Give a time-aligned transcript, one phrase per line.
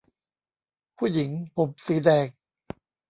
[0.97, 2.27] ผู้หญิงผมสีแดง